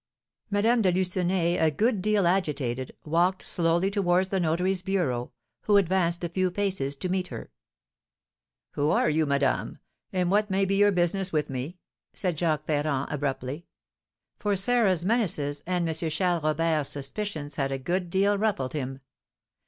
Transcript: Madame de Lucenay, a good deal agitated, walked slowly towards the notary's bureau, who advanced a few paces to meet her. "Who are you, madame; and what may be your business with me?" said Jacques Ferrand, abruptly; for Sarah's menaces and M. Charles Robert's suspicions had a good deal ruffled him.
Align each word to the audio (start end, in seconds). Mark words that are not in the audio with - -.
Madame 0.49 0.81
de 0.81 0.91
Lucenay, 0.91 1.57
a 1.57 1.69
good 1.69 2.01
deal 2.01 2.25
agitated, 2.25 2.95
walked 3.05 3.43
slowly 3.43 3.91
towards 3.91 4.29
the 4.29 4.39
notary's 4.39 4.81
bureau, 4.81 5.31
who 5.65 5.77
advanced 5.77 6.23
a 6.23 6.29
few 6.29 6.49
paces 6.49 6.95
to 6.95 7.07
meet 7.07 7.27
her. 7.27 7.51
"Who 8.71 8.89
are 8.89 9.11
you, 9.11 9.27
madame; 9.27 9.77
and 10.11 10.31
what 10.31 10.49
may 10.49 10.65
be 10.65 10.75
your 10.75 10.91
business 10.91 11.31
with 11.31 11.51
me?" 11.51 11.77
said 12.13 12.35
Jacques 12.39 12.65
Ferrand, 12.65 13.11
abruptly; 13.11 13.67
for 14.39 14.55
Sarah's 14.55 15.05
menaces 15.05 15.61
and 15.67 15.87
M. 15.87 15.93
Charles 15.93 16.41
Robert's 16.41 16.89
suspicions 16.89 17.57
had 17.57 17.71
a 17.71 17.77
good 17.77 18.09
deal 18.09 18.39
ruffled 18.39 18.73
him. 18.73 19.01